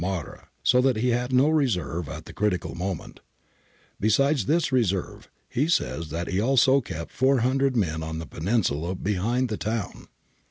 [0.03, 3.19] Marra, so that he had no reserve at the critical moment.
[3.99, 9.49] Besides this reserve, he says that he also kept 400 men on the Peninsula behind
[9.49, 10.07] the town {Palmieri, 43).